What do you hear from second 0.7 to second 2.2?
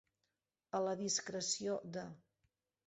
A la discreció de.